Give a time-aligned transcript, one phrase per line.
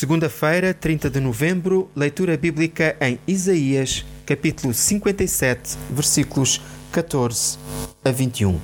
[0.00, 6.58] Segunda-feira, 30 de novembro, leitura bíblica em Isaías, capítulo 57, versículos
[6.90, 7.58] 14
[8.02, 8.58] a 21.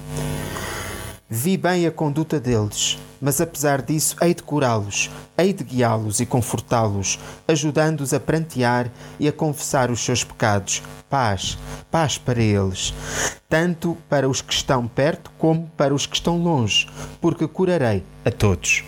[1.29, 6.25] Vi bem a conduta deles, mas apesar disso hei de curá-los, hei de guiá-los e
[6.25, 8.91] confortá-los, ajudando-os a prantear
[9.21, 10.83] e a confessar os seus pecados.
[11.11, 11.59] Paz,
[11.91, 12.95] paz para eles,
[13.47, 16.89] tanto para os que estão perto como para os que estão longe,
[17.21, 18.83] porque curarei a todos.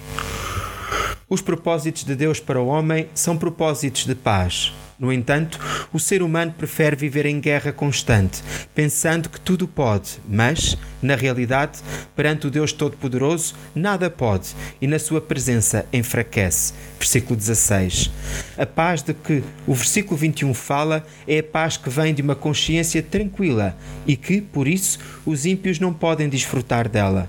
[1.31, 4.73] Os propósitos de Deus para o homem são propósitos de paz.
[4.99, 5.61] No entanto,
[5.93, 8.43] o ser humano prefere viver em guerra constante,
[8.75, 11.81] pensando que tudo pode, mas, na realidade,
[12.17, 16.73] perante o Deus Todo-Poderoso, nada pode e na sua presença enfraquece.
[16.99, 18.11] Versículo 16.
[18.57, 22.35] A paz de que o versículo 21 fala é a paz que vem de uma
[22.35, 23.77] consciência tranquila
[24.07, 27.29] e que, por isso, os ímpios não podem desfrutar dela.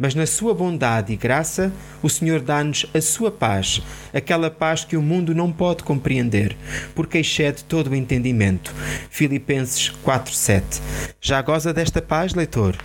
[0.00, 1.70] Mas na sua bondade e graça,
[2.02, 3.82] o Senhor dá-nos a sua paz,
[4.14, 6.56] aquela paz que o mundo não pode compreender,
[6.94, 8.74] porque excede todo o entendimento.
[9.10, 10.80] Filipenses 4:7.
[11.20, 12.78] Já goza desta paz, leitor?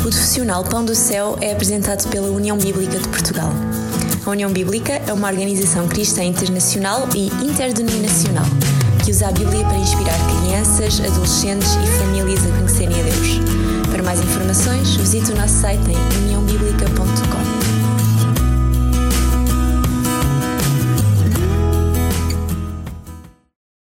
[0.00, 3.50] O profissional Pão do Céu é apresentado pela União Bíblica de Portugal.
[4.26, 8.44] A União Bíblica é uma organização cristã internacional e interdenominacional
[9.22, 13.38] usa a Bíblia para inspirar crianças, adolescentes e famílias a conhecerem a Deus.
[13.90, 17.31] Para mais informações, visite o nosso site em uniãobíblica.com.